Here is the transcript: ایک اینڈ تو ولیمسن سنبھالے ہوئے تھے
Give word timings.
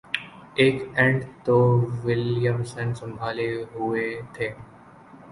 ایک 0.55 0.75
اینڈ 0.95 1.19
تو 1.45 1.57
ولیمسن 2.03 2.93
سنبھالے 2.93 3.47
ہوئے 3.73 4.07
تھے 4.33 4.49